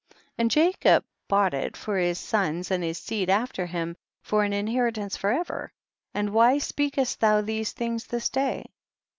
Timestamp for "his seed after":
2.83-3.67